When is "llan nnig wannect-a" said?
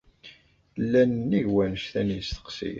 0.83-2.01